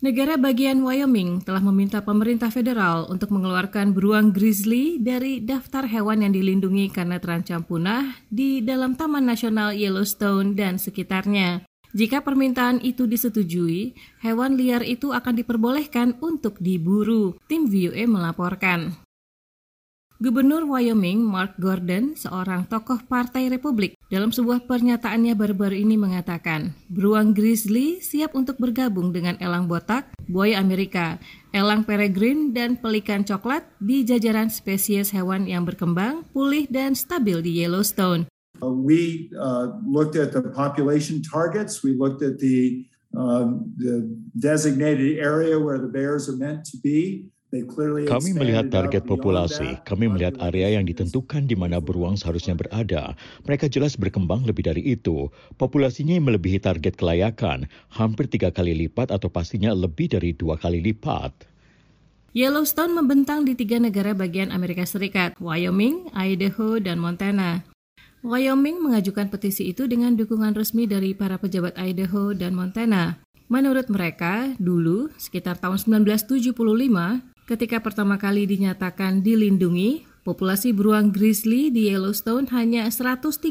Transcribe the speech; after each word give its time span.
Negara 0.00 0.40
bagian 0.40 0.80
Wyoming 0.80 1.44
telah 1.44 1.60
meminta 1.60 2.00
pemerintah 2.00 2.48
federal 2.48 3.04
untuk 3.12 3.36
mengeluarkan 3.36 3.92
beruang 3.92 4.32
grizzly 4.32 4.96
dari 4.96 5.44
daftar 5.44 5.84
hewan 5.84 6.24
yang 6.24 6.32
dilindungi 6.32 6.88
karena 6.88 7.20
terancam 7.20 7.60
punah 7.60 8.16
di 8.32 8.64
dalam 8.64 8.96
Taman 8.96 9.28
Nasional 9.28 9.76
Yellowstone 9.76 10.56
dan 10.56 10.80
sekitarnya. 10.80 11.68
Jika 11.92 12.24
permintaan 12.24 12.80
itu 12.80 13.04
disetujui, 13.04 13.92
hewan 14.24 14.56
liar 14.56 14.80
itu 14.88 15.12
akan 15.12 15.36
diperbolehkan 15.36 16.16
untuk 16.24 16.56
diburu. 16.64 17.36
Tim 17.44 17.68
VOA 17.68 18.08
melaporkan. 18.08 18.96
Gubernur 20.20 20.68
Wyoming 20.68 21.24
Mark 21.24 21.56
Gordon, 21.56 22.12
seorang 22.12 22.68
tokoh 22.68 23.00
Partai 23.08 23.48
Republik, 23.48 23.96
dalam 24.12 24.28
sebuah 24.28 24.68
pernyataannya 24.68 25.32
baru-baru 25.32 25.80
ini 25.80 25.96
mengatakan, 25.96 26.76
beruang 26.92 27.32
grizzly 27.32 28.04
siap 28.04 28.36
untuk 28.36 28.60
bergabung 28.60 29.16
dengan 29.16 29.40
elang 29.40 29.64
botak, 29.64 30.12
buaya 30.28 30.60
Amerika, 30.60 31.16
elang 31.56 31.88
peregrine, 31.88 32.52
dan 32.52 32.76
pelikan 32.76 33.24
coklat 33.24 33.64
di 33.80 34.04
jajaran 34.04 34.52
spesies 34.52 35.08
hewan 35.08 35.48
yang 35.48 35.64
berkembang, 35.64 36.28
pulih, 36.36 36.68
dan 36.68 36.92
stabil 36.92 37.40
di 37.40 37.64
Yellowstone. 37.64 38.28
Uh, 38.60 38.76
we 38.76 39.32
uh, 39.40 39.72
looked 39.88 40.20
at 40.20 40.36
the 40.36 40.44
population 40.52 41.24
targets, 41.24 41.80
we 41.80 41.96
looked 41.96 42.20
at 42.20 42.36
the, 42.36 42.84
uh, 43.16 43.56
the 43.80 44.04
designated 44.36 45.16
area 45.16 45.56
where 45.56 45.80
the 45.80 45.88
bears 45.88 46.28
are 46.28 46.36
meant 46.36 46.60
to 46.68 46.76
be, 46.84 47.32
kami 48.06 48.30
melihat 48.30 48.70
target 48.70 49.02
populasi, 49.02 49.82
kami 49.82 50.06
melihat 50.06 50.38
area 50.38 50.78
yang 50.78 50.86
ditentukan 50.86 51.50
di 51.50 51.58
mana 51.58 51.82
beruang 51.82 52.14
seharusnya 52.14 52.54
berada. 52.54 53.18
Mereka 53.42 53.66
jelas 53.66 53.98
berkembang 53.98 54.46
lebih 54.46 54.70
dari 54.70 54.86
itu. 54.86 55.26
Populasinya 55.58 56.14
melebihi 56.22 56.62
target 56.62 56.94
kelayakan, 56.94 57.66
hampir 57.90 58.30
tiga 58.30 58.54
kali 58.54 58.70
lipat 58.86 59.10
atau 59.10 59.26
pastinya 59.26 59.74
lebih 59.74 60.14
dari 60.14 60.30
dua 60.30 60.54
kali 60.62 60.78
lipat. 60.78 61.50
Yellowstone 62.38 62.94
membentang 62.94 63.42
di 63.42 63.58
tiga 63.58 63.82
negara 63.82 64.14
bagian 64.14 64.54
Amerika 64.54 64.86
Serikat, 64.86 65.34
Wyoming, 65.42 66.14
Idaho, 66.14 66.78
dan 66.78 67.02
Montana. 67.02 67.66
Wyoming 68.22 68.78
mengajukan 68.78 69.26
petisi 69.26 69.74
itu 69.74 69.90
dengan 69.90 70.14
dukungan 70.14 70.54
resmi 70.54 70.86
dari 70.86 71.18
para 71.18 71.34
pejabat 71.34 71.74
Idaho 71.74 72.30
dan 72.30 72.54
Montana. 72.54 73.18
Menurut 73.50 73.90
mereka, 73.90 74.54
dulu 74.62 75.10
sekitar 75.18 75.58
tahun 75.58 76.06
1975, 76.06 76.54
Ketika 77.50 77.82
pertama 77.82 78.14
kali 78.14 78.46
dinyatakan 78.46 79.26
dilindungi, 79.26 80.06
populasi 80.22 80.70
beruang 80.70 81.10
grizzly 81.10 81.74
di 81.74 81.90
Yellowstone 81.90 82.46
hanya 82.54 82.86
136 82.86 83.50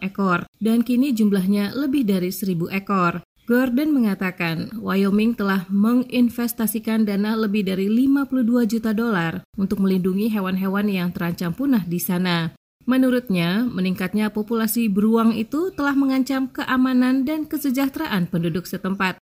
ekor 0.00 0.48
dan 0.64 0.80
kini 0.80 1.12
jumlahnya 1.12 1.76
lebih 1.76 2.08
dari 2.08 2.32
1000 2.32 2.72
ekor. 2.72 3.20
Gordon 3.44 3.92
mengatakan 3.92 4.72
Wyoming 4.80 5.36
telah 5.36 5.68
menginvestasikan 5.68 7.04
dana 7.04 7.36
lebih 7.36 7.68
dari 7.68 7.92
52 7.92 8.64
juta 8.64 8.96
dolar 8.96 9.44
untuk 9.60 9.84
melindungi 9.84 10.32
hewan-hewan 10.32 10.88
yang 10.88 11.12
terancam 11.12 11.52
punah 11.52 11.84
di 11.84 12.00
sana. 12.00 12.56
Menurutnya, 12.88 13.68
meningkatnya 13.68 14.32
populasi 14.32 14.88
beruang 14.88 15.36
itu 15.36 15.68
telah 15.76 15.92
mengancam 15.92 16.48
keamanan 16.48 17.28
dan 17.28 17.44
kesejahteraan 17.44 18.24
penduduk 18.32 18.64
setempat. 18.64 19.20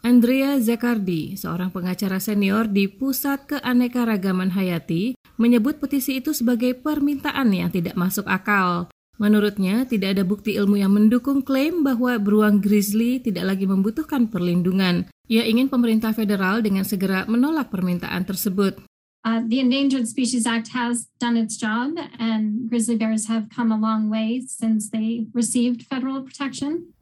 Andrea 0.00 0.56
Zekardi, 0.56 1.36
seorang 1.36 1.68
pengacara 1.68 2.16
senior 2.16 2.64
di 2.64 2.88
Pusat 2.88 3.52
Keanekaragaman 3.52 4.56
Hayati, 4.56 5.12
menyebut 5.36 5.76
petisi 5.76 6.24
itu 6.24 6.32
sebagai 6.32 6.72
permintaan 6.72 7.52
yang 7.52 7.68
tidak 7.68 8.00
masuk 8.00 8.24
akal. 8.24 8.88
Menurutnya, 9.20 9.84
tidak 9.84 10.16
ada 10.16 10.24
bukti 10.24 10.56
ilmu 10.56 10.80
yang 10.80 10.96
mendukung 10.96 11.44
klaim 11.44 11.84
bahwa 11.84 12.16
beruang 12.16 12.64
grizzly 12.64 13.20
tidak 13.20 13.52
lagi 13.52 13.68
membutuhkan 13.68 14.32
perlindungan. 14.32 15.04
Ia 15.28 15.44
ingin 15.44 15.68
pemerintah 15.68 16.16
federal 16.16 16.64
dengan 16.64 16.88
segera 16.88 17.28
menolak 17.28 17.68
permintaan 17.68 18.24
tersebut. 18.24 18.80
Uh, 19.20 19.44
the 19.52 19.60
Endangered 19.60 20.08
Species 20.08 20.48
Act 20.48 20.72
has 20.72 21.12
done 21.20 21.36
its 21.36 21.60
job, 21.60 22.00
and 22.16 22.72
grizzly 22.72 22.96
bears 22.96 23.28
have 23.28 23.52
come 23.52 23.68
a 23.68 23.76
long 23.76 24.08
way 24.08 24.40
since 24.48 24.88
they 24.88 25.28
received 25.36 25.84
federal 25.84 26.24
protection. 26.24 26.96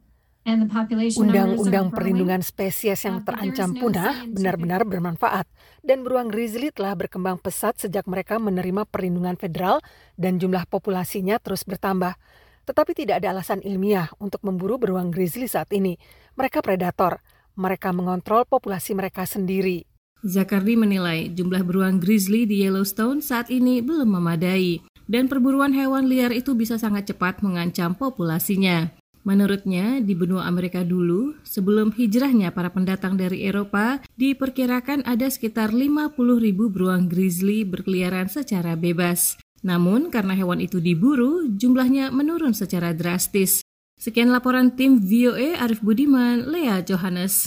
Undang-undang 1.19 1.93
perlindungan 1.93 2.41
spesies 2.41 3.05
yang 3.05 3.21
terancam 3.21 3.75
punah 3.77 4.25
benar-benar 4.25 4.81
bermanfaat 4.87 5.45
dan 5.85 6.01
beruang 6.01 6.33
grizzly 6.33 6.73
telah 6.73 6.97
berkembang 6.97 7.37
pesat 7.37 7.77
sejak 7.77 8.09
mereka 8.09 8.41
menerima 8.41 8.89
perlindungan 8.89 9.37
federal 9.37 9.83
dan 10.17 10.41
jumlah 10.41 10.65
populasinya 10.65 11.37
terus 11.37 11.61
bertambah. 11.67 12.17
Tetapi 12.65 12.91
tidak 12.93 13.25
ada 13.25 13.33
alasan 13.33 13.61
ilmiah 13.65 14.09
untuk 14.21 14.45
memburu 14.45 14.77
beruang 14.77 15.09
grizzly 15.09 15.49
saat 15.49 15.73
ini. 15.73 15.97
Mereka 16.37 16.61
predator. 16.61 17.21
Mereka 17.57 17.91
mengontrol 17.91 18.45
populasi 18.45 18.93
mereka 18.93 19.25
sendiri. 19.25 19.89
Zakardi 20.19 20.75
menilai 20.75 21.31
jumlah 21.31 21.63
beruang 21.63 21.97
grizzly 22.03 22.43
di 22.43 22.61
Yellowstone 22.67 23.23
saat 23.23 23.47
ini 23.47 23.79
belum 23.79 24.19
memadai 24.19 24.83
dan 25.09 25.25
perburuan 25.25 25.73
hewan 25.73 26.05
liar 26.05 26.29
itu 26.29 26.53
bisa 26.53 26.77
sangat 26.77 27.09
cepat 27.09 27.41
mengancam 27.41 27.97
populasinya. 27.97 28.98
Menurutnya, 29.29 30.01
di 30.01 30.17
benua 30.17 30.49
Amerika 30.49 30.81
dulu, 30.81 31.37
sebelum 31.45 31.93
hijrahnya 31.93 32.49
para 32.49 32.73
pendatang 32.73 33.13
dari 33.13 33.45
Eropa, 33.45 34.01
diperkirakan 34.17 35.05
ada 35.05 35.29
sekitar 35.29 35.69
50 35.69 36.17
ribu 36.41 36.73
beruang 36.73 37.05
grizzly 37.05 37.61
berkeliaran 37.61 38.25
secara 38.25 38.73
bebas. 38.73 39.37
Namun, 39.61 40.09
karena 40.09 40.33
hewan 40.33 40.65
itu 40.65 40.81
diburu, 40.81 41.45
jumlahnya 41.45 42.09
menurun 42.09 42.57
secara 42.57 42.89
drastis. 42.97 43.61
Sekian 44.01 44.33
laporan 44.33 44.73
tim 44.73 44.97
VOA 44.97 45.61
Arif 45.61 45.85
Budiman, 45.85 46.49
Lea 46.49 46.81
Johannes. 46.81 47.37